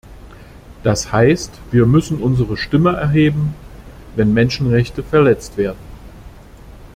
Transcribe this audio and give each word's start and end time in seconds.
Das 0.81 1.11
heißt, 1.11 1.51
wir 1.69 1.85
müssen 1.85 2.23
unsere 2.23 2.57
Stimme 2.57 2.93
erheben, 2.97 3.53
wenn 4.15 4.33
Menschenrechte 4.33 5.03
verletzt 5.03 5.57
werden. 5.57 5.77